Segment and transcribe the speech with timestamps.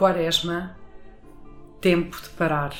[0.00, 0.78] Quaresma,
[1.78, 2.72] tempo de parar.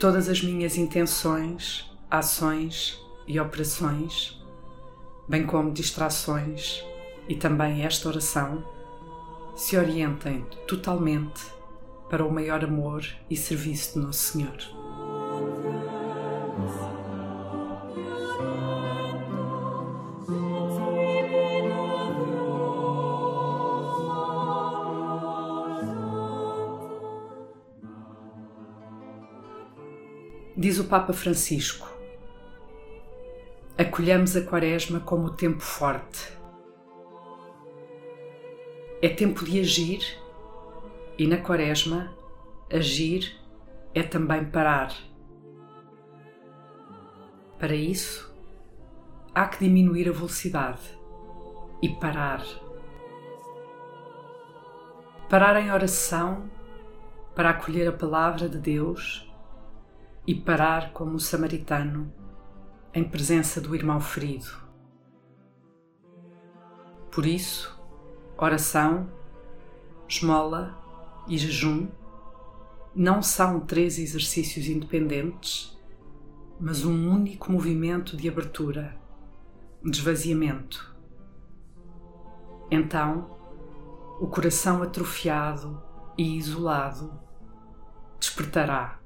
[0.00, 4.42] Todas as minhas intenções, ações e operações,
[5.28, 6.82] bem como distrações
[7.28, 8.64] e também esta oração,
[9.54, 11.42] se orientem totalmente
[12.08, 14.89] para o maior amor e serviço de Nosso Senhor.
[30.70, 31.90] Diz o Papa Francisco:
[33.76, 36.32] Acolhamos a Quaresma como tempo forte.
[39.02, 39.98] É tempo de agir
[41.18, 42.14] e na Quaresma,
[42.72, 43.36] agir
[43.92, 44.94] é também parar.
[47.58, 48.32] Para isso,
[49.34, 50.96] há que diminuir a velocidade
[51.82, 52.46] e parar.
[55.28, 56.48] Parar em oração
[57.34, 59.28] para acolher a palavra de Deus
[60.26, 62.12] e parar como o samaritano
[62.92, 64.50] em presença do irmão ferido.
[67.10, 67.80] Por isso,
[68.36, 69.08] oração,
[70.08, 70.78] esmola
[71.26, 71.88] e jejum
[72.94, 75.78] não são três exercícios independentes,
[76.58, 78.96] mas um único movimento de abertura,
[79.82, 80.94] de esvaziamento.
[82.70, 83.36] Então,
[84.20, 85.82] o coração atrofiado
[86.16, 87.18] e isolado
[88.18, 88.99] despertará.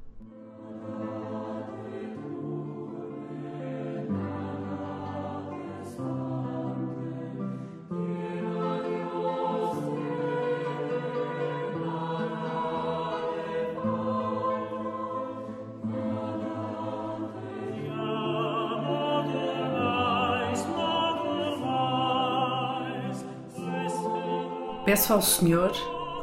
[24.95, 25.73] Peço ao Senhor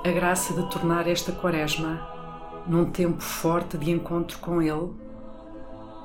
[0.01, 2.07] a graça de tornar esta Quaresma
[2.65, 4.93] num tempo forte de encontro com Ele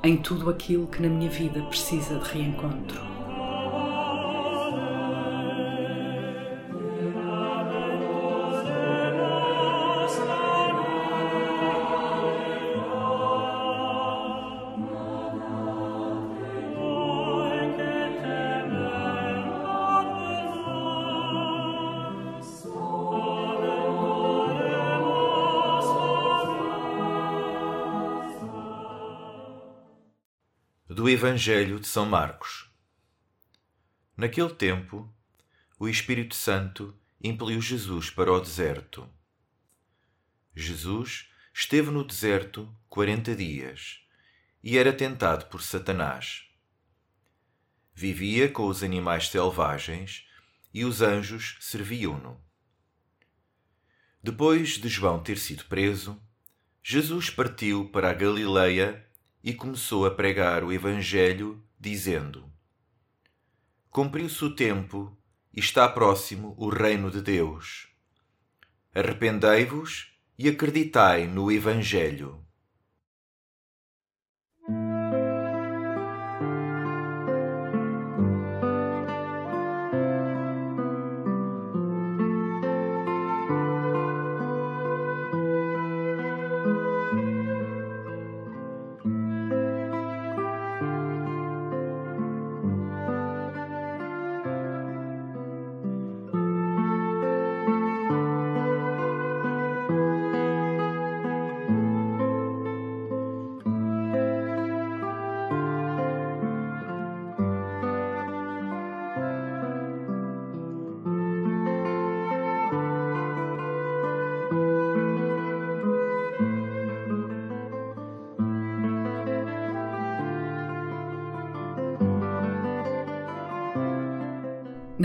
[0.02, 3.00] em tudo aquilo que na minha vida precisa de reencontro.
[30.96, 32.70] Do Evangelho de São Marcos.
[34.16, 35.14] Naquele tempo,
[35.78, 39.06] o Espírito Santo impeliu Jesus para o deserto.
[40.54, 44.00] Jesus esteve no deserto quarenta dias
[44.64, 46.46] e era tentado por Satanás.
[47.94, 50.26] Vivia com os animais selvagens
[50.72, 52.40] e os anjos serviam-no.
[54.22, 56.18] Depois de João ter sido preso,
[56.82, 59.05] Jesus partiu para a Galileia
[59.46, 62.50] e começou a pregar o Evangelho, dizendo:
[63.88, 65.16] Cumpriu-se o tempo
[65.54, 67.86] e está próximo o reino de Deus.
[68.92, 72.44] Arrependei-vos e acreditai no Evangelho.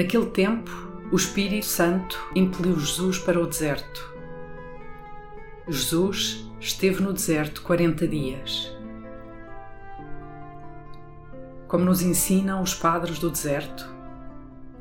[0.02, 0.72] Naquele tempo,
[1.12, 4.12] o Espírito Santo impeliu Jesus para o deserto.
[5.68, 8.76] Jesus esteve no deserto 40 dias.
[11.68, 13.88] Como nos ensinam os padres do deserto,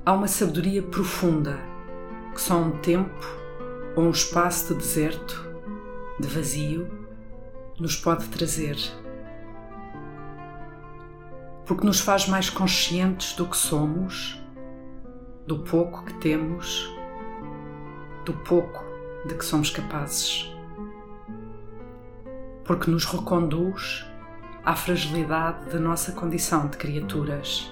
[0.06, 1.60] há uma sabedoria profunda
[2.32, 3.26] que só um tempo
[3.96, 5.46] ou um espaço de deserto,
[6.18, 6.88] de vazio,
[7.78, 8.78] nos pode trazer.
[11.66, 14.39] Porque nos faz mais conscientes do que somos,
[15.50, 16.96] do pouco que temos,
[18.24, 18.84] do pouco
[19.26, 20.48] de que somos capazes.
[22.64, 24.06] Porque nos reconduz
[24.64, 27.68] à fragilidade da nossa condição de criaturas.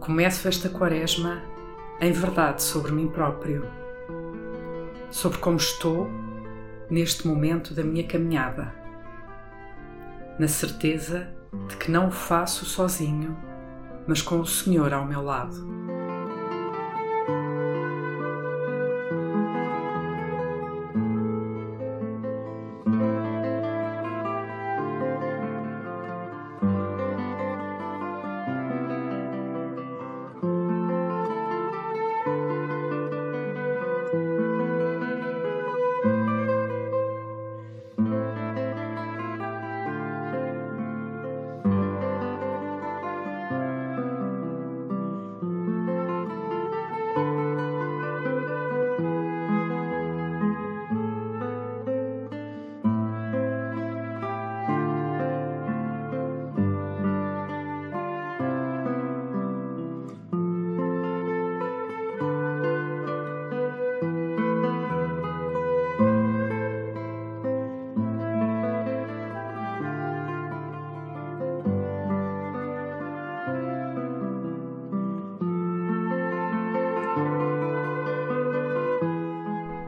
[0.00, 1.44] Começo esta quaresma
[2.00, 3.70] em verdade sobre mim próprio,
[5.12, 6.10] sobre como estou
[6.90, 8.74] neste momento da minha caminhada,
[10.40, 11.28] na certeza
[11.68, 13.53] de que não o faço sozinho,
[14.06, 15.83] mas com o Senhor ao meu lado.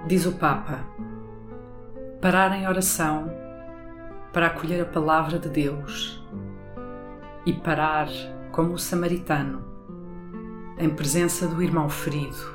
[0.06, 0.86] Diz o Papa:
[2.20, 3.28] parar em oração
[4.32, 6.24] para acolher a palavra de Deus
[7.44, 8.06] e parar
[8.52, 9.64] como o samaritano
[10.78, 12.54] em presença do irmão ferido.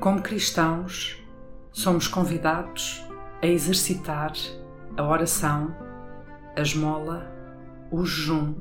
[0.00, 1.22] Como cristãos,
[1.70, 3.06] somos convidados
[3.42, 4.32] a exercitar
[4.96, 5.76] a oração,
[6.56, 7.30] a esmola,
[7.90, 8.54] o jejum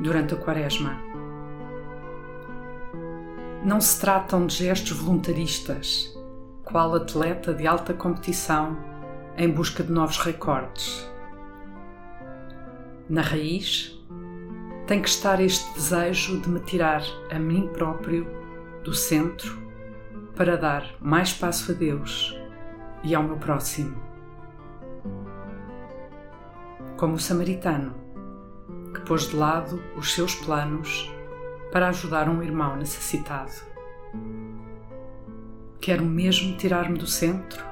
[0.00, 1.05] durante a Quaresma
[3.64, 6.16] não se tratam de gestos voluntaristas,
[6.64, 8.76] qual atleta de alta competição
[9.36, 11.08] em busca de novos recordes.
[13.08, 13.96] Na raiz,
[14.86, 18.26] tem que estar este desejo de me tirar a mim próprio
[18.84, 19.58] do centro
[20.36, 22.38] para dar mais espaço a Deus
[23.02, 23.96] e ao meu próximo.
[26.96, 27.94] Como o samaritano,
[28.94, 31.12] que pôs de lado os seus planos
[31.70, 33.52] para ajudar um irmão necessitado.
[35.80, 37.64] Quero mesmo tirar-me do centro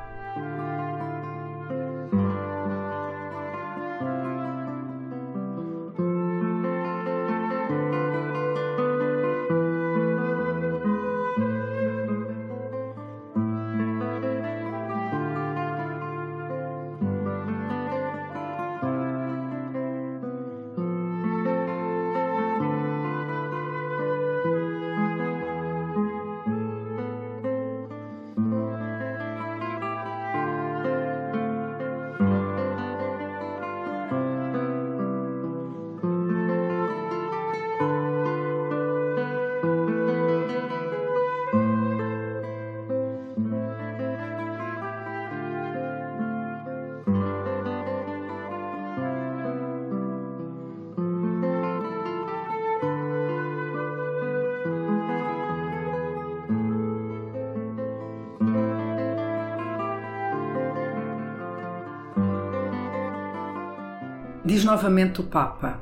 [64.44, 65.80] Diz novamente o Papa.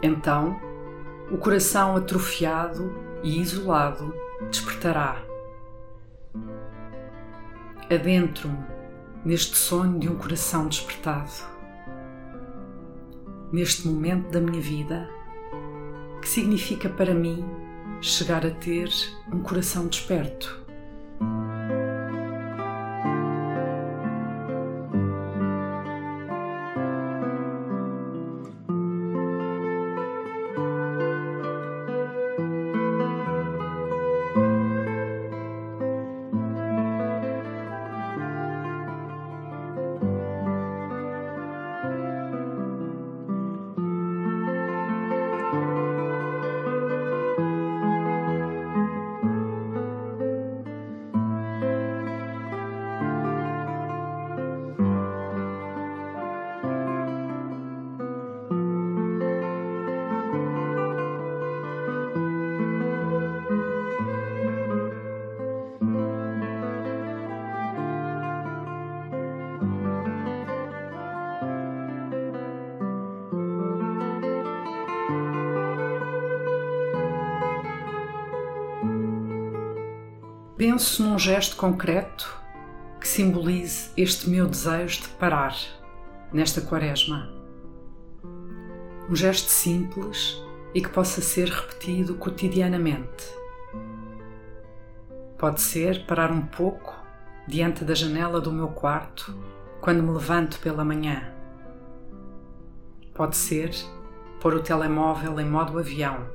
[0.00, 0.60] Então,
[1.28, 4.14] o coração atrofiado e isolado
[4.48, 5.20] despertará.
[7.92, 8.64] Adentro-me
[9.24, 11.32] neste sonho de um coração despertado.
[13.52, 15.10] Neste momento da minha vida,
[16.22, 17.44] que significa para mim
[18.00, 18.88] chegar a ter
[19.32, 20.65] um coração desperto.
[80.56, 82.34] Penso num gesto concreto
[82.98, 85.54] que simbolize este meu desejo de parar
[86.32, 87.30] nesta quaresma.
[89.06, 93.26] Um gesto simples e que possa ser repetido cotidianamente.
[95.36, 96.96] Pode ser parar um pouco
[97.46, 99.36] diante da janela do meu quarto
[99.82, 101.34] quando me levanto pela manhã.
[103.12, 103.74] Pode ser
[104.40, 106.26] pôr o telemóvel em modo avião,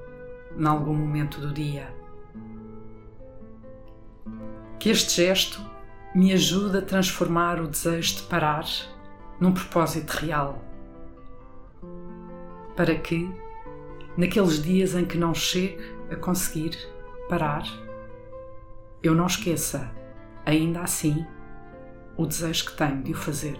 [0.56, 2.01] em algum momento do dia.
[4.82, 5.62] Que este gesto
[6.16, 8.66] me ajude a transformar o desejo de parar
[9.40, 10.60] num propósito real.
[12.76, 13.30] Para que,
[14.18, 15.78] naqueles dias em que não chegue
[16.10, 16.76] a conseguir
[17.30, 17.62] parar,
[19.04, 19.92] eu não esqueça,
[20.48, 21.28] ainda assim,
[22.18, 23.60] o desejo que tenho de o fazer.